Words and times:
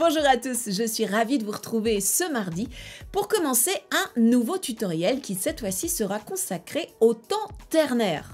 Bonjour 0.00 0.24
à 0.26 0.38
tous, 0.38 0.70
je 0.70 0.86
suis 0.86 1.04
ravie 1.04 1.36
de 1.36 1.44
vous 1.44 1.52
retrouver 1.52 2.00
ce 2.00 2.24
mardi 2.32 2.70
pour 3.12 3.28
commencer 3.28 3.74
un 3.90 4.18
nouveau 4.18 4.56
tutoriel 4.56 5.20
qui 5.20 5.34
cette 5.34 5.60
fois-ci 5.60 5.90
sera 5.90 6.18
consacré 6.18 6.88
au 7.00 7.12
temps 7.12 7.48
ternaire. 7.68 8.32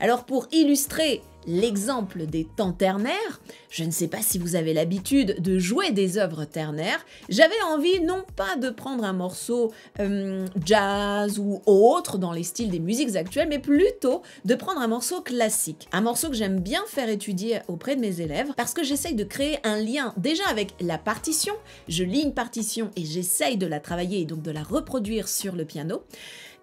Alors 0.00 0.24
pour 0.24 0.46
illustrer 0.52 1.22
l'exemple 1.46 2.26
des 2.26 2.44
temps 2.44 2.72
ternaires, 2.72 3.40
je 3.70 3.84
ne 3.84 3.90
sais 3.90 4.08
pas 4.08 4.20
si 4.20 4.38
vous 4.38 4.56
avez 4.56 4.74
l'habitude 4.74 5.40
de 5.40 5.58
jouer 5.58 5.92
des 5.92 6.18
œuvres 6.18 6.44
ternaires, 6.44 7.04
j'avais 7.28 7.60
envie 7.70 8.00
non 8.00 8.24
pas 8.34 8.56
de 8.56 8.68
prendre 8.68 9.04
un 9.04 9.12
morceau 9.12 9.72
euh, 10.00 10.46
jazz 10.64 11.38
ou 11.38 11.62
autre 11.66 12.18
dans 12.18 12.32
les 12.32 12.42
styles 12.42 12.70
des 12.70 12.80
musiques 12.80 13.16
actuelles, 13.16 13.48
mais 13.48 13.58
plutôt 13.58 14.22
de 14.44 14.54
prendre 14.54 14.80
un 14.80 14.88
morceau 14.88 15.20
classique. 15.20 15.88
Un 15.92 16.00
morceau 16.00 16.28
que 16.28 16.34
j'aime 16.34 16.60
bien 16.60 16.82
faire 16.88 17.08
étudier 17.08 17.60
auprès 17.68 17.96
de 17.96 18.00
mes 18.00 18.20
élèves 18.20 18.52
parce 18.56 18.74
que 18.74 18.82
j'essaye 18.82 19.14
de 19.14 19.24
créer 19.24 19.58
un 19.64 19.78
lien 19.78 20.12
déjà 20.16 20.46
avec 20.50 20.74
la 20.80 20.98
partition, 20.98 21.54
je 21.88 22.04
lis 22.04 22.22
une 22.22 22.34
partition 22.34 22.90
et 22.96 23.04
j'essaye 23.04 23.56
de 23.56 23.66
la 23.66 23.80
travailler 23.80 24.20
et 24.20 24.24
donc 24.24 24.42
de 24.42 24.50
la 24.50 24.62
reproduire 24.62 25.28
sur 25.28 25.54
le 25.54 25.64
piano. 25.64 26.02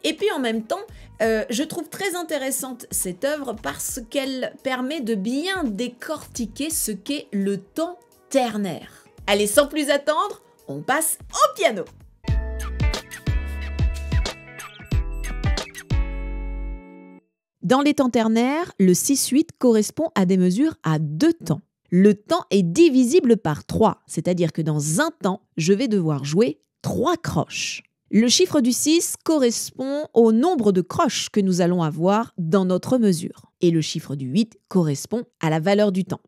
Et 0.04 0.14
puis 0.14 0.30
en 0.32 0.40
même 0.40 0.64
temps, 0.64 0.82
euh, 1.22 1.46
je 1.50 1.64
trouve 1.64 1.88
très 1.90 2.16
intéressante 2.16 2.86
cette 2.92 3.24
œuvre 3.24 3.56
parce 3.62 4.02
qu'elle 4.10 4.54
permet 4.64 5.00
de 5.00 5.16
bien 5.16 5.64
décortiquer 5.64 6.70
ce 6.70 6.92
qu'est 6.92 7.28
le 7.32 7.58
temps 7.58 7.98
ternaire. 8.30 9.06
Allez, 9.28 9.48
sans 9.48 9.68
plus 9.68 9.90
attendre, 9.90 10.42
on 10.68 10.82
passe 10.82 11.18
au 11.32 11.56
piano. 11.56 11.86
Dans 17.62 17.80
les 17.80 17.94
temps 17.94 18.10
ternaires, 18.10 18.74
le 18.78 18.92
6-8 18.92 19.52
correspond 19.58 20.10
à 20.16 20.26
des 20.26 20.36
mesures 20.36 20.76
à 20.84 21.00
deux 21.00 21.32
temps. 21.32 21.62
Le 21.90 22.14
temps 22.14 22.44
est 22.50 22.64
divisible 22.64 23.38
par 23.38 23.66
3, 23.66 24.02
c'est-à-dire 24.06 24.52
que 24.52 24.62
dans 24.62 25.00
un 25.00 25.12
temps, 25.22 25.42
je 25.56 25.72
vais 25.72 25.88
devoir 25.88 26.26
jouer 26.26 26.60
3 26.82 27.16
croches. 27.16 27.84
Le 28.16 28.28
chiffre 28.28 28.62
du 28.62 28.72
6 28.72 29.16
correspond 29.24 30.08
au 30.14 30.32
nombre 30.32 30.72
de 30.72 30.82
croches 30.82 31.32
que 31.32 31.40
nous 31.40 31.62
allons 31.62 31.82
avoir 31.82 32.32
dans 32.38 32.64
notre 32.64 33.00
mesure. 33.00 33.52
Et 33.60 33.72
le 33.72 33.82
chiffre 33.82 34.16
du 34.16 34.28
8 34.28 34.60
correspond 34.68 35.24
à 35.40 35.50
la 35.50 35.60
valeur 35.60 35.92
du 35.92 36.06
temps. 36.06 36.22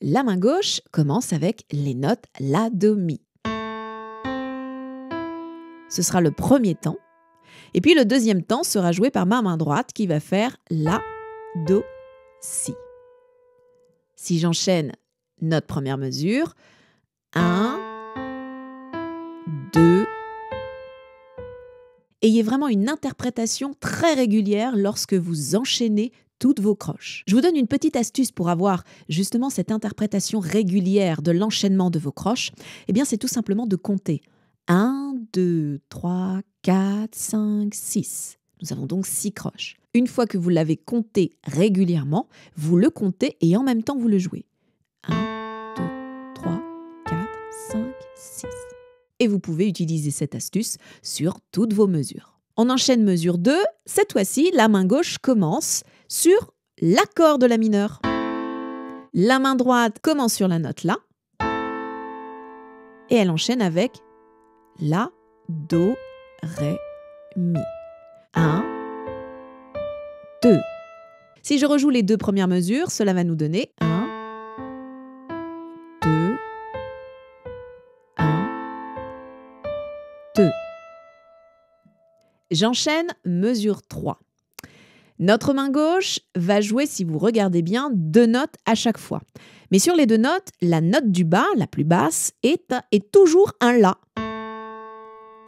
La 0.00 0.22
main 0.22 0.36
gauche 0.36 0.80
commence 0.92 1.32
avec 1.32 1.64
les 1.72 1.94
notes 1.94 2.26
La, 2.38 2.70
Do, 2.70 2.94
Mi. 2.94 3.20
Ce 5.90 6.02
sera 6.02 6.20
le 6.20 6.30
premier 6.30 6.76
temps. 6.76 6.98
Et 7.74 7.80
puis 7.80 7.94
le 7.94 8.04
deuxième 8.04 8.44
temps 8.44 8.62
sera 8.62 8.92
joué 8.92 9.10
par 9.10 9.26
ma 9.26 9.42
main 9.42 9.56
droite 9.56 9.92
qui 9.92 10.06
va 10.06 10.20
faire 10.20 10.56
La, 10.70 11.02
Do, 11.66 11.82
Si. 12.40 12.74
Si 14.14 14.38
j'enchaîne 14.38 14.92
notre 15.40 15.66
première 15.66 15.98
mesure. 15.98 16.54
1, 17.34 17.78
2. 19.72 20.06
Ayez 22.22 22.42
vraiment 22.42 22.68
une 22.68 22.88
interprétation 22.88 23.74
très 23.78 24.14
régulière 24.14 24.76
lorsque 24.76 25.14
vous 25.14 25.54
enchaînez 25.54 26.12
toutes 26.38 26.60
vos 26.60 26.74
croches. 26.74 27.24
Je 27.26 27.34
vous 27.34 27.40
donne 27.40 27.56
une 27.56 27.66
petite 27.66 27.96
astuce 27.96 28.32
pour 28.32 28.48
avoir 28.48 28.84
justement 29.08 29.50
cette 29.50 29.70
interprétation 29.70 30.40
régulière 30.40 31.22
de 31.22 31.32
l'enchaînement 31.32 31.90
de 31.90 31.98
vos 31.98 32.12
croches. 32.12 32.52
Eh 32.88 32.92
bien, 32.92 33.04
c'est 33.04 33.18
tout 33.18 33.28
simplement 33.28 33.66
de 33.66 33.76
compter 33.76 34.22
1, 34.68 35.14
2, 35.32 35.80
3, 35.88 36.40
4, 36.62 37.14
5, 37.14 37.74
6. 37.74 38.38
Nous 38.62 38.72
avons 38.72 38.86
donc 38.86 39.06
6 39.06 39.32
croches. 39.32 39.76
Une 39.94 40.06
fois 40.06 40.26
que 40.26 40.38
vous 40.38 40.50
l'avez 40.50 40.76
compté 40.76 41.36
régulièrement, 41.44 42.28
vous 42.56 42.76
le 42.76 42.90
comptez 42.90 43.36
et 43.40 43.56
en 43.56 43.62
même 43.62 43.82
temps 43.82 43.96
vous 43.96 44.08
le 44.08 44.18
jouez. 44.18 44.44
1, 45.06 45.74
2, 45.76 45.82
3, 46.34 46.60
4, 47.06 47.28
5, 47.70 47.94
6. 48.16 48.46
Et 49.20 49.28
vous 49.28 49.38
pouvez 49.38 49.68
utiliser 49.68 50.10
cette 50.10 50.34
astuce 50.34 50.76
sur 51.02 51.38
toutes 51.52 51.72
vos 51.72 51.86
mesures. 51.86 52.38
On 52.56 52.70
enchaîne 52.70 53.04
mesure 53.04 53.38
2. 53.38 53.54
Cette 53.86 54.12
fois-ci, 54.12 54.50
la 54.54 54.68
main 54.68 54.84
gauche 54.84 55.18
commence 55.18 55.84
sur 56.08 56.52
l'accord 56.80 57.38
de 57.38 57.46
la 57.46 57.58
mineure. 57.58 58.00
La 59.14 59.38
main 59.38 59.54
droite 59.54 59.98
commence 60.00 60.34
sur 60.34 60.48
la 60.48 60.58
note 60.58 60.84
La. 60.84 60.96
Et 63.10 63.16
elle 63.16 63.30
enchaîne 63.30 63.62
avec 63.62 63.92
La, 64.80 65.10
Do, 65.48 65.94
Ré, 66.42 66.76
Mi. 67.36 67.58
1, 68.34 68.64
2. 70.42 70.58
Si 71.42 71.58
je 71.58 71.66
rejoue 71.66 71.90
les 71.90 72.02
deux 72.02 72.18
premières 72.18 72.48
mesures, 72.48 72.90
cela 72.90 73.14
va 73.14 73.24
nous 73.24 73.34
donner 73.34 73.72
1, 73.80 73.97
J'enchaîne 82.50 83.08
mesure 83.26 83.82
3. 83.82 84.18
Notre 85.18 85.52
main 85.52 85.68
gauche 85.68 86.20
va 86.34 86.60
jouer, 86.60 86.86
si 86.86 87.04
vous 87.04 87.18
regardez 87.18 87.60
bien, 87.60 87.90
deux 87.92 88.26
notes 88.26 88.54
à 88.64 88.74
chaque 88.74 88.98
fois. 88.98 89.20
Mais 89.70 89.78
sur 89.78 89.94
les 89.94 90.06
deux 90.06 90.16
notes, 90.16 90.48
la 90.62 90.80
note 90.80 91.10
du 91.10 91.24
bas, 91.24 91.46
la 91.56 91.66
plus 91.66 91.84
basse, 91.84 92.32
est, 92.42 92.72
est 92.92 93.10
toujours 93.10 93.52
un 93.60 93.76
La. 93.76 93.98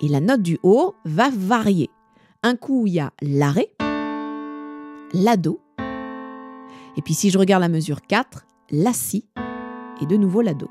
Et 0.03 0.09
la 0.09 0.21
note 0.21 0.43
du 0.43 0.59
haut 0.63 0.95
va 1.05 1.31
varier. 1.31 1.89
Un 2.43 2.57
coup, 2.57 2.87
il 2.87 2.95
y 2.95 3.01
a 3.01 3.13
la 3.23 3.51
Ré, 3.51 3.73
la 5.15 5.37
Do. 5.37 5.61
Et 6.99 7.03
puis 7.03 7.15
si 7.15 7.31
je 7.31 7.39
regarde 7.39 7.63
la 7.63 7.69
mesure 7.69 8.03
4, 8.03 8.47
la 8.73 8.93
Si 8.93 9.25
et 10.03 10.07
de 10.07 10.17
nouveau 10.17 10.43
la 10.43 10.55
Do. 10.55 10.69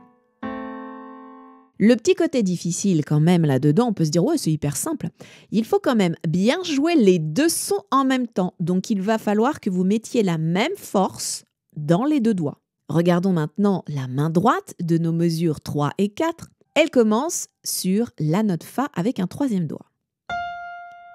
Le 1.82 1.96
petit 1.96 2.14
côté 2.14 2.44
difficile 2.44 3.06
quand 3.06 3.22
même 3.22 3.46
là-dedans, 3.46 3.88
on 3.88 3.94
peut 3.94 4.04
se 4.04 4.10
dire 4.10 4.26
ouais 4.26 4.38
c'est 4.38 4.52
hyper 4.52 4.76
simple. 4.76 5.08
Il 5.52 5.64
faut 5.64 5.80
quand 5.80 5.96
même 5.96 6.16
bien 6.28 6.62
jouer 6.64 6.96
les 6.96 7.20
deux 7.20 7.48
sons 7.48 7.84
en 7.90 8.04
même 8.04 8.28
temps. 8.28 8.54
Donc 8.60 8.90
il 8.90 9.02
va 9.02 9.18
falloir 9.18 9.62
que 9.62 9.70
vous 9.70 9.86
mettiez 9.86 10.22
la 10.22 10.38
même 10.38 10.76
force 10.76 11.46
dans 11.78 12.04
les 12.04 12.20
deux 12.20 12.34
doigts. 12.34 12.60
Regardons 12.90 13.32
maintenant 13.32 13.86
la 13.88 14.10
main 14.10 14.30
droite 14.30 14.74
de 14.82 14.98
nos 14.98 15.14
mesures 15.14 15.62
3 15.62 15.92
et 15.98 16.10
4. 16.10 16.50
Elle 16.76 16.90
commence 16.90 17.48
sur 17.64 18.10
la 18.20 18.44
note 18.44 18.66
Fa 18.66 18.90
avec 18.94 19.22
un 19.22 19.28
troisième 19.28 19.66
doigt. 19.66 19.86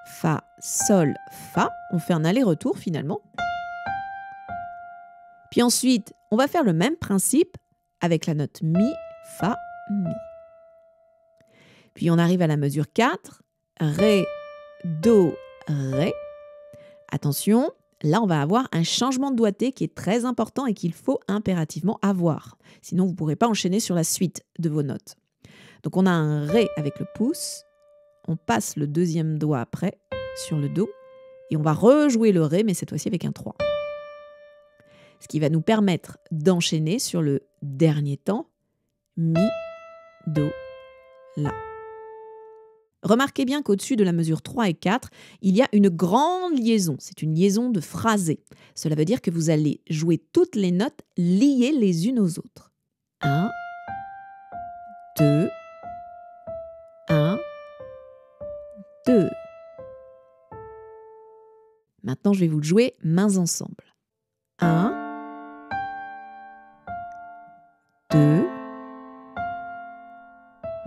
Fa, 0.06 0.44
Sol, 0.60 1.14
Fa. 1.52 1.70
On 1.92 1.98
fait 1.98 2.14
un 2.14 2.24
aller-retour 2.24 2.78
finalement. 2.78 3.20
Puis 5.50 5.62
ensuite, 5.62 6.14
on 6.30 6.36
va 6.36 6.48
faire 6.48 6.64
le 6.64 6.72
même 6.72 6.96
principe 6.96 7.58
avec 8.00 8.24
la 8.24 8.32
note 8.32 8.62
Mi, 8.62 8.90
Fa, 9.38 9.58
Mi. 9.90 10.14
Puis 11.94 12.10
on 12.10 12.18
arrive 12.18 12.42
à 12.42 12.46
la 12.46 12.56
mesure 12.56 12.92
4. 12.92 13.42
Ré, 13.80 14.24
Do, 14.84 15.34
Ré. 15.66 16.12
Attention, 17.10 17.70
là 18.02 18.20
on 18.20 18.26
va 18.26 18.40
avoir 18.40 18.68
un 18.72 18.82
changement 18.82 19.30
de 19.30 19.36
doigté 19.36 19.72
qui 19.72 19.84
est 19.84 19.94
très 19.94 20.24
important 20.24 20.66
et 20.66 20.74
qu'il 20.74 20.92
faut 20.92 21.20
impérativement 21.28 21.98
avoir. 22.02 22.58
Sinon 22.82 23.04
vous 23.04 23.12
ne 23.12 23.16
pourrez 23.16 23.36
pas 23.36 23.48
enchaîner 23.48 23.80
sur 23.80 23.94
la 23.94 24.04
suite 24.04 24.44
de 24.58 24.68
vos 24.68 24.82
notes. 24.82 25.16
Donc 25.82 25.96
on 25.96 26.06
a 26.06 26.10
un 26.10 26.46
Ré 26.46 26.68
avec 26.76 26.98
le 26.98 27.06
pouce. 27.14 27.62
On 28.26 28.36
passe 28.36 28.76
le 28.76 28.86
deuxième 28.86 29.38
doigt 29.38 29.60
après 29.60 29.98
sur 30.46 30.58
le 30.58 30.68
Do. 30.68 30.88
Et 31.50 31.56
on 31.56 31.62
va 31.62 31.74
rejouer 31.74 32.32
le 32.32 32.42
Ré, 32.42 32.64
mais 32.64 32.74
cette 32.74 32.88
fois-ci 32.88 33.08
avec 33.08 33.24
un 33.24 33.32
3. 33.32 33.54
Ce 35.20 35.28
qui 35.28 35.40
va 35.40 35.50
nous 35.50 35.60
permettre 35.60 36.18
d'enchaîner 36.30 36.98
sur 36.98 37.22
le 37.22 37.42
dernier 37.62 38.16
temps. 38.16 38.48
Mi, 39.16 39.46
Do, 40.26 40.48
La. 41.36 41.52
Remarquez 43.04 43.44
bien 43.44 43.60
qu'au-dessus 43.60 43.96
de 43.96 44.02
la 44.02 44.12
mesure 44.12 44.40
3 44.40 44.70
et 44.70 44.74
4, 44.74 45.10
il 45.42 45.54
y 45.54 45.60
a 45.60 45.68
une 45.74 45.90
grande 45.90 46.58
liaison. 46.58 46.96
C'est 46.98 47.20
une 47.20 47.34
liaison 47.34 47.68
de 47.68 47.80
phrasé. 47.80 48.40
Cela 48.74 48.94
veut 48.94 49.04
dire 49.04 49.20
que 49.20 49.30
vous 49.30 49.50
allez 49.50 49.82
jouer 49.90 50.16
toutes 50.32 50.56
les 50.56 50.72
notes 50.72 51.02
liées 51.18 51.72
les 51.72 52.08
unes 52.08 52.18
aux 52.18 52.38
autres. 52.38 52.72
1, 53.20 53.50
2, 55.18 55.48
1, 57.10 57.38
2. 59.06 59.30
Maintenant, 62.02 62.32
je 62.32 62.40
vais 62.40 62.48
vous 62.48 62.58
le 62.58 62.64
jouer 62.64 62.94
mains 63.02 63.36
ensemble. 63.36 63.84
1, 64.60 64.92
2, 68.12 68.46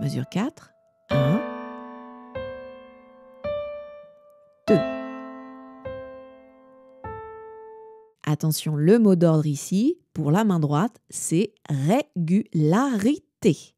mesure 0.00 0.28
4, 0.28 0.72
Attention, 8.38 8.76
le 8.76 9.00
mot 9.00 9.16
d'ordre 9.16 9.46
ici, 9.46 9.98
pour 10.14 10.30
la 10.30 10.44
main 10.44 10.60
droite, 10.60 11.00
c'est 11.10 11.54
régularité. 11.68 13.74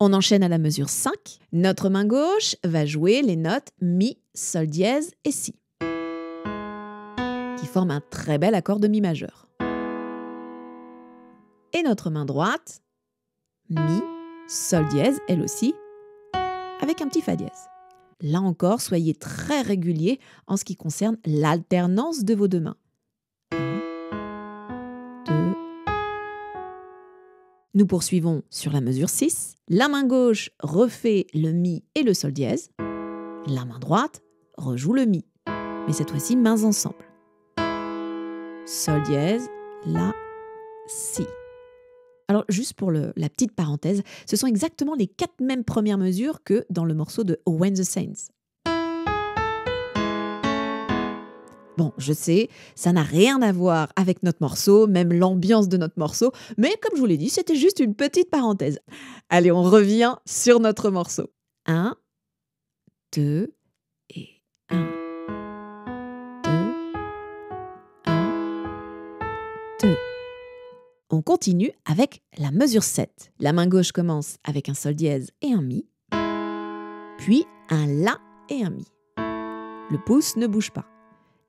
On 0.00 0.14
enchaîne 0.14 0.42
à 0.42 0.48
la 0.48 0.56
mesure 0.56 0.88
5. 0.88 1.12
Notre 1.52 1.90
main 1.90 2.06
gauche 2.06 2.56
va 2.64 2.86
jouer 2.86 3.20
les 3.20 3.36
notes 3.36 3.68
Mi, 3.82 4.16
Sol 4.32 4.68
dièse 4.68 5.12
et 5.24 5.32
Si, 5.32 5.54
qui 7.58 7.66
forment 7.66 7.90
un 7.90 8.00
très 8.00 8.38
bel 8.38 8.54
accord 8.54 8.80
de 8.80 8.88
Mi 8.88 9.02
majeur. 9.02 9.50
Et 11.74 11.82
notre 11.82 12.08
main 12.08 12.24
droite, 12.24 12.80
Mi, 13.68 14.00
Sol 14.48 14.88
dièse, 14.88 15.20
elle 15.28 15.42
aussi, 15.42 15.74
avec 16.80 17.02
un 17.02 17.08
petit 17.08 17.20
Fa 17.20 17.36
dièse. 17.36 17.68
Là 18.26 18.40
encore, 18.40 18.80
soyez 18.80 19.14
très 19.14 19.60
réguliers 19.60 20.18
en 20.46 20.56
ce 20.56 20.64
qui 20.64 20.76
concerne 20.76 21.18
l'alternance 21.26 22.24
de 22.24 22.34
vos 22.34 22.48
deux 22.48 22.58
mains. 22.58 22.76
Nous 27.74 27.86
poursuivons 27.86 28.42
sur 28.48 28.72
la 28.72 28.80
mesure 28.80 29.10
6. 29.10 29.56
La 29.68 29.88
main 29.88 30.06
gauche 30.06 30.50
refait 30.60 31.26
le 31.34 31.50
Mi 31.50 31.84
et 31.94 32.02
le 32.02 32.14
Sol 32.14 32.32
dièse. 32.32 32.70
La 33.46 33.66
main 33.66 33.78
droite 33.78 34.22
rejoue 34.56 34.94
le 34.94 35.04
Mi, 35.04 35.26
mais 35.86 35.92
cette 35.92 36.10
fois-ci 36.10 36.34
mains 36.34 36.64
ensemble. 36.64 37.04
Sol 38.64 39.02
dièse, 39.02 39.50
La, 39.84 40.14
Si. 40.86 41.26
Alors 42.28 42.44
juste 42.48 42.74
pour 42.74 42.90
la 42.90 43.28
petite 43.28 43.52
parenthèse, 43.52 44.02
ce 44.26 44.36
sont 44.36 44.46
exactement 44.46 44.94
les 44.94 45.06
quatre 45.06 45.40
mêmes 45.40 45.64
premières 45.64 45.98
mesures 45.98 46.42
que 46.42 46.64
dans 46.70 46.84
le 46.84 46.94
morceau 46.94 47.24
de 47.24 47.40
When 47.46 47.74
the 47.74 47.82
Saints. 47.82 48.30
Bon, 51.76 51.92
je 51.98 52.12
sais, 52.12 52.48
ça 52.76 52.92
n'a 52.92 53.02
rien 53.02 53.42
à 53.42 53.50
voir 53.50 53.92
avec 53.96 54.22
notre 54.22 54.38
morceau, 54.40 54.86
même 54.86 55.12
l'ambiance 55.12 55.68
de 55.68 55.76
notre 55.76 55.98
morceau, 55.98 56.30
mais 56.56 56.72
comme 56.80 56.94
je 56.94 57.00
vous 57.00 57.06
l'ai 57.06 57.16
dit, 57.16 57.30
c'était 57.30 57.56
juste 57.56 57.80
une 57.80 57.96
petite 57.96 58.30
parenthèse. 58.30 58.78
Allez, 59.28 59.50
on 59.50 59.62
revient 59.62 60.14
sur 60.24 60.60
notre 60.60 60.90
morceau. 60.90 61.30
1, 61.66 61.96
2 63.16 63.52
et 64.10 64.28
1. 64.70 65.03
On 71.14 71.22
continue 71.22 71.70
avec 71.84 72.24
la 72.38 72.50
mesure 72.50 72.82
7. 72.82 73.30
La 73.38 73.52
main 73.52 73.68
gauche 73.68 73.92
commence 73.92 74.38
avec 74.42 74.68
un 74.68 74.74
sol 74.74 74.94
dièse 74.94 75.30
et 75.42 75.52
un 75.52 75.62
mi, 75.62 75.86
puis 77.18 77.46
un 77.70 77.86
la 77.86 78.18
et 78.48 78.64
un 78.64 78.70
mi. 78.70 78.84
Le 79.16 80.04
pouce 80.04 80.36
ne 80.36 80.48
bouge 80.48 80.72
pas. 80.72 80.86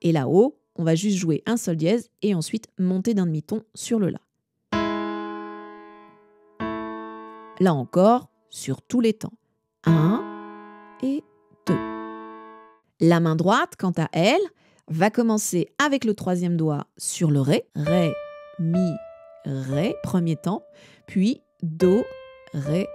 Et 0.04 0.12
là-haut, 0.12 0.60
on 0.76 0.84
va 0.84 0.94
juste 0.94 1.18
jouer 1.18 1.42
un 1.48 1.58
sol 1.58 1.78
dièse 1.78 2.12
et 2.22 2.36
ensuite 2.36 2.68
monter 2.78 3.16
d'un 3.16 3.26
demi-ton 3.26 3.64
sur 3.74 3.98
le 3.98 4.10
La. 4.12 4.20
Là 7.60 7.74
encore, 7.74 8.30
sur 8.52 8.84
tous 8.84 9.02
les 9.02 9.14
temps. 9.14 9.34
1 9.86 10.24
et 11.02 11.24
2. 11.66 11.74
La 13.00 13.20
main 13.20 13.36
droite, 13.36 13.74
quant 13.80 13.94
à 13.98 14.10
elle, 14.14 14.46
va 14.90 15.10
commencer 15.10 15.74
avec 15.84 16.06
le 16.06 16.14
troisième 16.14 16.56
doigt 16.56 16.86
sur 16.98 17.32
le 17.32 17.42
Ré. 17.42 17.68
Ré, 17.74 18.14
Mi, 18.60 18.92
Ré, 19.46 19.96
premier 20.02 20.36
temps. 20.36 20.64
Puis 21.08 21.42
Do, 21.62 22.04
Ré, 22.54 22.88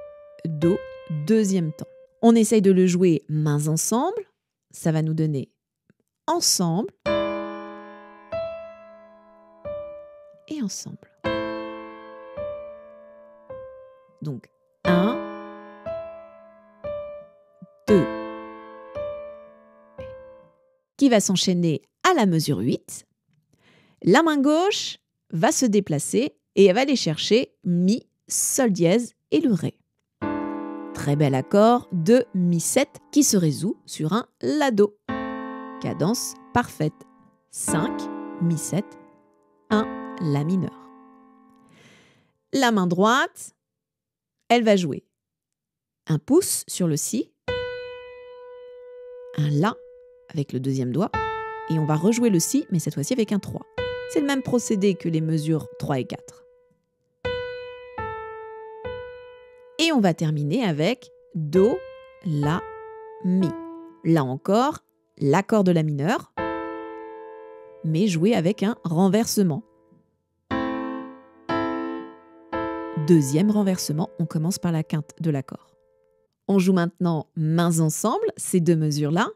Do, 0.45 0.79
deuxième 1.27 1.73
temps. 1.73 1.87
On 2.23 2.35
essaye 2.35 2.61
de 2.61 2.73
le 2.73 2.87
jouer 2.87 3.25
mains 3.29 3.69
ensemble. 3.69 4.23
Ça 4.73 4.93
va 4.93 5.03
nous 5.03 5.15
donner 5.15 5.49
ensemble 6.27 6.93
et 10.49 10.63
ensemble. 10.63 10.99
Donc 14.23 14.51
1, 14.85 15.17
2, 17.89 18.05
qui 20.97 21.09
va 21.09 21.21
s'enchaîner 21.21 21.83
à 22.09 22.13
la 22.15 22.27
mesure 22.27 22.59
8. 22.59 23.07
La 24.03 24.23
main 24.23 24.39
gauche 24.39 24.99
va 25.33 25.53
se 25.53 25.65
déplacer 25.65 26.35
et 26.61 26.67
elle 26.67 26.75
va 26.75 26.83
aller 26.83 26.95
chercher 26.95 27.55
Mi, 27.65 28.07
Sol 28.29 28.71
dièse 28.71 29.15
et 29.31 29.41
le 29.41 29.55
Ré. 29.55 29.79
Très 30.93 31.17
bel 31.17 31.35
accord 31.35 31.89
de 31.91 32.27
Mi7 32.37 32.85
qui 33.11 33.25
se 33.25 33.39
résout 33.39 33.79
sur 33.87 34.13
un 34.13 34.27
La-Do. 34.43 34.95
Cadence 35.81 36.35
parfaite. 36.53 36.93
5, 37.51 37.91
Mi 38.43 38.59
7, 38.59 38.85
1, 39.71 40.19
La 40.21 40.45
mineur. 40.45 40.91
La 42.53 42.73
main 42.73 42.87
droite, 42.87 43.55
elle 44.51 44.63
va 44.63 44.77
jouer 44.77 45.03
un 46.09 46.19
pouce 46.19 46.65
sur 46.69 46.89
le 46.89 46.99
Si, 46.99 47.33
un 49.39 49.49
La 49.51 49.75
avec 50.29 50.53
le 50.53 50.61
deuxième 50.61 50.93
doigt, 50.93 51.11
et 51.71 51.79
on 51.79 51.87
va 51.87 51.97
rejouer 51.97 52.29
le 52.29 52.39
Si, 52.39 52.67
mais 52.71 52.81
cette 52.81 52.95
fois-ci 52.95 53.15
avec 53.15 53.33
un 53.33 53.39
3. 53.39 53.63
C'est 54.13 54.21
le 54.21 54.27
même 54.27 54.43
procédé 54.43 54.95
que 54.95 55.09
les 55.09 55.23
mesures 55.23 55.67
3 55.79 56.01
et 56.01 56.05
4. 56.05 56.45
Et 59.83 59.93
on 59.93 60.01
va 60.01 60.13
terminer 60.13 60.63
avec 60.63 61.11
Do, 61.35 61.79
La, 62.27 62.61
Mi. 63.25 63.49
Là 64.05 64.25
encore, 64.25 64.81
l'accord 65.17 65.65
de 65.65 65.73
la 65.73 65.83
mineure, 65.83 66.35
mais 67.83 68.07
joué 68.07 68.35
avec 68.35 68.63
un 68.63 68.77
renversement. 68.85 69.63
Deuxième 73.07 73.51
renversement, 73.51 74.11
on 74.19 74.27
commence 74.27 74.59
par 74.59 74.71
la 74.71 74.83
quinte 74.83 75.15
de 75.19 75.31
l'accord. 75.31 75.75
On 76.47 76.59
joue 76.59 76.75
maintenant 76.75 77.29
mains 77.35 77.81
ensemble, 77.81 78.27
ces 78.37 78.61
deux 78.61 78.77
mesures-là. 78.77 79.29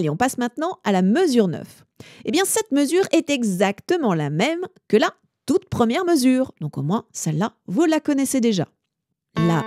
Allez, 0.00 0.08
on 0.08 0.16
passe 0.16 0.38
maintenant 0.38 0.80
à 0.82 0.92
la 0.92 1.02
mesure 1.02 1.46
9. 1.46 1.84
Eh 2.24 2.30
bien, 2.30 2.46
cette 2.46 2.72
mesure 2.72 3.04
est 3.12 3.28
exactement 3.28 4.14
la 4.14 4.30
même 4.30 4.66
que 4.88 4.96
la 4.96 5.12
toute 5.44 5.68
première 5.68 6.06
mesure. 6.06 6.54
Donc 6.62 6.78
au 6.78 6.82
moins, 6.82 7.04
celle-là, 7.12 7.52
vous 7.66 7.84
la 7.84 8.00
connaissez 8.00 8.40
déjà. 8.40 8.66
La, 9.36 9.62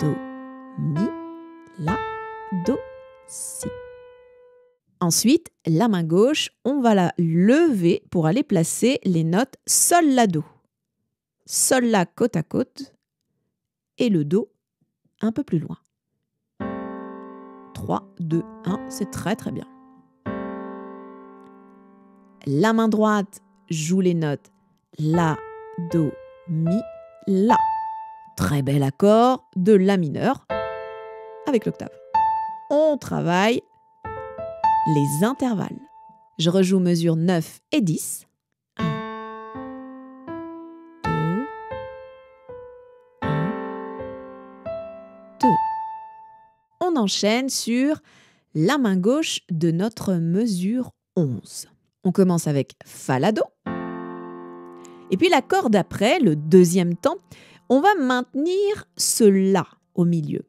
Do, 0.00 0.14
Mi, 0.78 1.06
La, 1.78 1.98
Do, 2.64 2.78
Si. 3.28 3.66
Ensuite, 4.98 5.50
la 5.66 5.88
main 5.88 6.04
gauche, 6.04 6.48
on 6.64 6.80
va 6.80 6.94
la 6.94 7.12
lever 7.18 8.02
pour 8.10 8.26
aller 8.26 8.44
placer 8.44 8.98
les 9.04 9.24
notes 9.24 9.56
Sol, 9.66 10.06
La, 10.06 10.26
Do. 10.26 10.42
Sol, 11.44 11.84
La 11.84 12.06
côte 12.06 12.36
à 12.36 12.42
côte 12.42 12.94
et 13.98 14.08
le 14.08 14.24
Do 14.24 14.50
un 15.20 15.32
peu 15.32 15.44
plus 15.44 15.58
loin. 15.58 15.76
3, 17.76 18.08
2, 18.20 18.42
1, 18.64 18.86
c'est 18.88 19.10
très 19.10 19.36
très 19.36 19.52
bien. 19.52 19.66
La 22.46 22.72
main 22.72 22.88
droite 22.88 23.42
joue 23.68 24.00
les 24.00 24.14
notes 24.14 24.50
La, 24.98 25.36
Do, 25.92 26.10
Mi, 26.48 26.80
La. 27.26 27.58
Très 28.38 28.62
bel 28.62 28.82
accord 28.82 29.44
de 29.56 29.74
La 29.74 29.98
mineur 29.98 30.46
avec 31.46 31.66
l'octave. 31.66 31.90
On 32.70 32.96
travaille 32.96 33.60
les 34.94 35.26
intervalles. 35.26 35.78
Je 36.38 36.48
rejoue 36.48 36.78
mesure 36.78 37.14
9 37.14 37.60
et 37.72 37.82
10. 37.82 38.26
Enchaîne 46.96 47.48
sur 47.48 48.00
la 48.54 48.78
main 48.78 48.96
gauche 48.96 49.40
de 49.50 49.70
notre 49.70 50.14
mesure 50.14 50.92
11. 51.16 51.68
On 52.04 52.12
commence 52.12 52.46
avec 52.46 52.74
Fa 52.84 53.18
la 53.18 53.32
Do. 53.32 53.42
Et 55.10 55.16
puis 55.16 55.28
l'accord 55.28 55.70
d'après, 55.70 56.18
le 56.18 56.36
deuxième 56.36 56.96
temps, 56.96 57.16
on 57.68 57.80
va 57.80 57.94
maintenir 57.94 58.86
ce 58.96 59.24
La 59.24 59.66
au 59.94 60.04
milieu. 60.04 60.42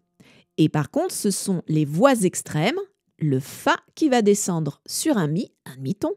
Et 0.57 0.69
par 0.69 0.89
contre, 0.89 1.13
ce 1.13 1.31
sont 1.31 1.61
les 1.67 1.85
voix 1.85 2.21
extrêmes, 2.23 2.79
le 3.19 3.39
Fa 3.39 3.75
qui 3.95 4.09
va 4.09 4.21
descendre 4.21 4.81
sur 4.87 5.17
un 5.17 5.27
Mi, 5.27 5.51
un 5.65 5.75
demi-ton, 5.75 6.13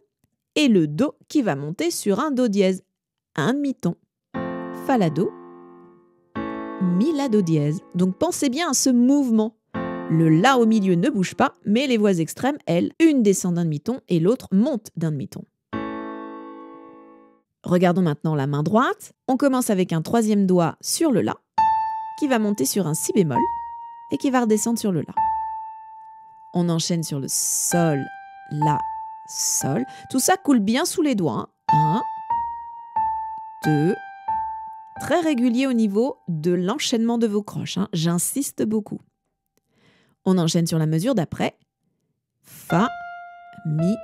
et 0.55 0.69
le 0.69 0.87
Do 0.87 1.15
qui 1.29 1.43
va 1.43 1.57
monter 1.57 1.91
sur 1.91 2.21
un 2.21 2.31
Do 2.31 2.49
dièse, 2.49 2.83
un 3.37 3.55
demi-ton. 3.55 3.97
Fa 4.87 4.97
la 4.99 5.11
Do, 5.11 5.31
Mi 6.81 7.13
la 7.13 7.29
Do 7.29 7.43
dièse. 7.43 7.81
Donc 7.95 8.17
pensez 8.17 8.49
bien 8.49 8.71
à 8.71 8.75
ce 8.75 8.91
mouvement 8.91 9.60
le 10.11 10.29
La 10.29 10.59
au 10.59 10.67
milieu 10.67 10.97
ne 10.97 11.09
bouge 11.09 11.37
pas, 11.37 11.55
mais 11.65 11.87
les 11.87 11.97
voix 11.97 12.19
extrêmes, 12.19 12.59
elles, 12.67 12.91
une 12.99 13.23
descend 13.23 13.55
d'un 13.55 13.65
demi-ton 13.65 14.01
et 14.09 14.19
l'autre 14.19 14.49
monte 14.51 14.91
d'un 14.97 15.13
demi-ton. 15.13 15.45
Regardons 17.63 18.03
maintenant 18.03 18.35
la 18.35 18.49
main 18.49 18.65
droite. 18.65 19.13
On 19.29 19.37
commence 19.37 19.71
avec 19.71 19.93
un 19.93 20.03
troisième 20.03 20.47
doigt 20.47 20.77
sur 20.81 21.13
le 21.13 21.21
La, 21.21 21.37
qui 22.19 22.27
va 22.27 22.41
monter 22.41 22.65
sur 22.65 22.89
un 22.89 22.95
si 22.95 23.13
bémol 23.13 23.39
et 24.11 24.17
qui 24.17 24.31
va 24.31 24.41
redescendre 24.41 24.81
sur 24.81 24.91
le 24.91 25.03
la. 25.03 25.15
On 26.55 26.69
enchaîne 26.69 27.05
sur 27.05 27.21
le 27.21 27.29
sol, 27.29 28.05
la, 28.51 28.79
sol. 29.29 29.85
Tout 30.11 30.19
ça 30.19 30.37
coule 30.37 30.59
bien 30.59 30.85
sous 30.87 31.03
les 31.03 31.15
doigts. 31.15 31.51
Un, 31.73 32.03
deux, 33.65 33.95
très 34.99 35.21
régulier 35.21 35.69
au 35.69 35.73
niveau 35.73 36.17
de 36.27 36.51
l'enchaînement 36.51 37.19
de 37.19 37.29
vos 37.29 37.43
croches. 37.45 37.79
Hein. 37.79 37.89
J'insiste 37.93 38.65
beaucoup. 38.65 38.99
On 40.25 40.39
enchaîne 40.39 40.67
sur 40.67 40.79
la 40.79 40.87
mesure 40.87 41.15
d'après. 41.15 41.57
Fa, 42.43 42.89
mi, 43.67 43.95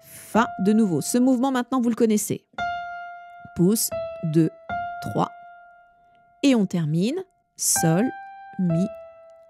fa. 0.00 0.46
De 0.64 0.72
nouveau, 0.72 1.00
ce 1.00 1.18
mouvement 1.18 1.50
maintenant, 1.50 1.80
vous 1.80 1.88
le 1.88 1.94
connaissez. 1.94 2.46
Pouce, 3.56 3.90
2, 4.24 4.50
3. 5.02 5.28
Et 6.42 6.54
on 6.54 6.66
termine. 6.66 7.16
Sol, 7.56 8.08
mi, 8.58 8.86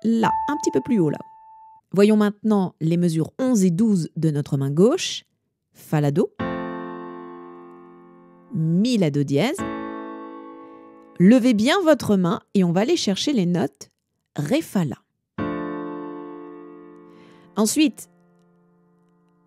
la. 0.02 0.30
Un 0.48 0.56
petit 0.62 0.70
peu 0.70 0.80
plus 0.80 0.98
haut 0.98 1.10
là. 1.10 1.18
Voyons 1.92 2.16
maintenant 2.16 2.74
les 2.80 2.96
mesures 2.96 3.30
11 3.38 3.64
et 3.64 3.70
12 3.70 4.10
de 4.16 4.30
notre 4.30 4.56
main 4.56 4.70
gauche. 4.70 5.24
Fa 5.72 6.00
la 6.00 6.10
do. 6.10 6.30
Mi 8.54 8.96
la 8.98 9.10
do 9.10 9.22
dièse. 9.22 9.58
Levez 11.18 11.52
bien 11.52 11.80
votre 11.82 12.16
main 12.16 12.40
et 12.54 12.62
on 12.64 12.72
va 12.72 12.82
aller 12.82 12.96
chercher 12.96 13.32
les 13.32 13.46
notes 13.46 13.90
Ré, 14.36 14.62
Fa, 14.62 14.84
La. 14.84 14.96
Ensuite, 17.58 18.08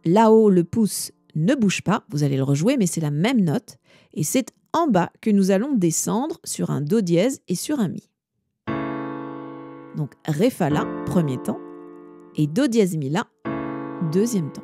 là-haut, 0.03 0.49
le 0.49 0.65
pouce 0.65 1.13
ne 1.33 1.55
bouge 1.55 1.81
pas, 1.81 2.03
vous 2.09 2.23
allez 2.23 2.35
le 2.35 2.43
rejouer, 2.43 2.75
mais 2.75 2.85
c'est 2.85 2.99
la 2.99 3.09
même 3.09 3.39
note. 3.39 3.77
Et 4.13 4.23
c'est 4.23 4.51
en 4.73 4.87
bas 4.87 5.09
que 5.21 5.29
nous 5.29 5.49
allons 5.49 5.73
descendre 5.73 6.37
sur 6.43 6.71
un 6.71 6.81
Do 6.81 6.99
dièse 6.99 7.39
et 7.47 7.55
sur 7.55 7.79
un 7.79 7.87
Mi. 7.87 8.09
Donc 9.95 10.11
Ré, 10.27 10.49
Fa, 10.49 10.69
La, 10.69 10.85
premier 11.05 11.37
temps, 11.37 11.59
et 12.35 12.47
Do 12.47 12.67
dièse, 12.67 12.97
Mi, 12.97 13.09
La, 13.09 13.27
deuxième 14.11 14.51
temps. 14.51 14.61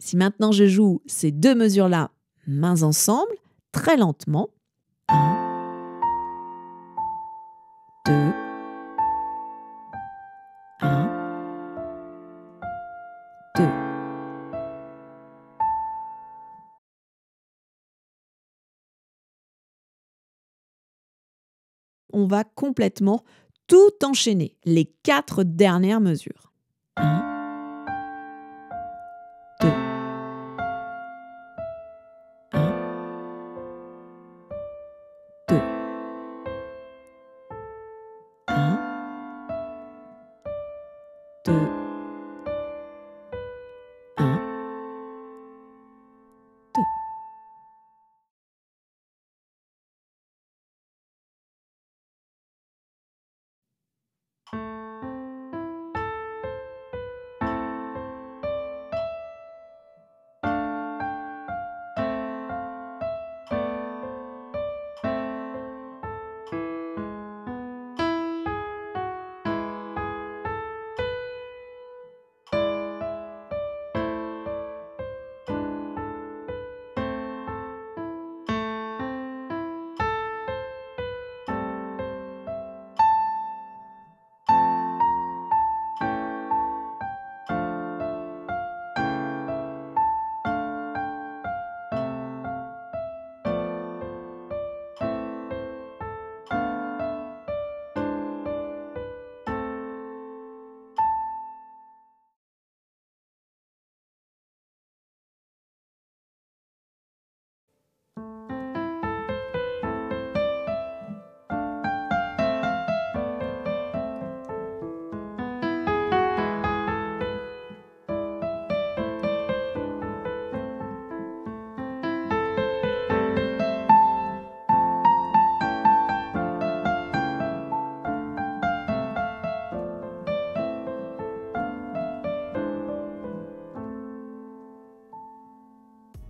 Si 0.00 0.16
maintenant 0.16 0.50
je 0.50 0.66
joue 0.66 1.02
ces 1.06 1.30
deux 1.30 1.54
mesures-là, 1.54 2.10
mains 2.48 2.82
ensemble, 2.82 3.36
très 3.70 3.96
lentement, 3.96 4.50
1, 5.08 5.36
2, 8.06 8.47
On 22.18 22.26
va 22.26 22.42
complètement 22.42 23.22
tout 23.68 23.92
enchaîner, 24.02 24.56
les 24.64 24.86
quatre 25.04 25.44
dernières 25.44 26.00
mesures. 26.00 26.47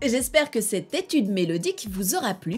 J'espère 0.08 0.50
que 0.50 0.62
cette 0.62 0.94
étude 0.94 1.28
mélodique 1.28 1.86
vous 1.90 2.14
aura 2.14 2.32
plu 2.32 2.54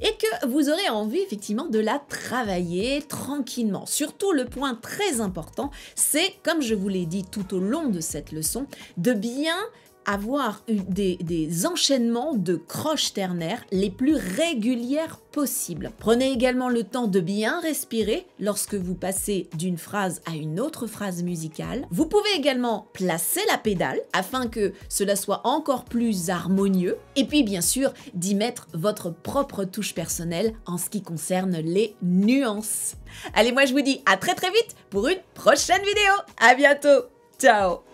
et 0.00 0.16
que 0.18 0.46
vous 0.46 0.70
aurez 0.70 0.88
envie 0.88 1.18
effectivement 1.18 1.66
de 1.66 1.78
la 1.78 1.98
travailler 1.98 3.02
tranquillement. 3.02 3.84
Surtout 3.84 4.32
le 4.32 4.46
point 4.46 4.74
très 4.74 5.20
important, 5.20 5.70
c'est, 5.94 6.32
comme 6.42 6.62
je 6.62 6.74
vous 6.74 6.88
l'ai 6.88 7.04
dit 7.04 7.24
tout 7.30 7.54
au 7.54 7.58
long 7.58 7.88
de 7.88 8.00
cette 8.00 8.32
leçon, 8.32 8.66
de 8.96 9.12
bien 9.12 9.56
avoir 10.06 10.62
des 10.68 11.66
enchaînements 11.66 12.34
de 12.34 12.56
croches 12.56 13.12
ternaires 13.12 13.64
les 13.70 13.90
plus 13.90 14.14
régulières 14.14 15.18
possibles. 15.32 15.90
Prenez 15.98 16.30
également 16.30 16.68
le 16.68 16.84
temps 16.84 17.08
de 17.08 17.20
bien 17.20 17.60
respirer 17.60 18.26
lorsque 18.38 18.74
vous 18.74 18.94
passez 18.94 19.48
d'une 19.56 19.78
phrase 19.78 20.20
à 20.26 20.36
une 20.36 20.60
autre 20.60 20.86
phrase 20.86 21.22
musicale. 21.22 21.86
Vous 21.90 22.06
pouvez 22.06 22.30
également 22.36 22.86
placer 22.92 23.40
la 23.48 23.58
pédale 23.58 24.00
afin 24.12 24.46
que 24.46 24.72
cela 24.88 25.16
soit 25.16 25.40
encore 25.44 25.84
plus 25.84 26.30
harmonieux. 26.30 26.96
Et 27.16 27.24
puis 27.24 27.42
bien 27.42 27.60
sûr, 27.60 27.92
d'y 28.14 28.34
mettre 28.34 28.68
votre 28.74 29.10
propre 29.10 29.64
touche 29.64 29.94
personnelle 29.94 30.54
en 30.66 30.78
ce 30.78 30.88
qui 30.88 31.02
concerne 31.02 31.56
les 31.58 31.96
nuances. 32.02 32.94
Allez, 33.34 33.52
moi 33.52 33.64
je 33.64 33.72
vous 33.72 33.80
dis 33.80 34.02
à 34.06 34.16
très 34.16 34.34
très 34.34 34.50
vite 34.50 34.76
pour 34.90 35.08
une 35.08 35.20
prochaine 35.34 35.82
vidéo. 35.82 36.12
À 36.38 36.54
bientôt. 36.54 37.06
Ciao 37.38 37.93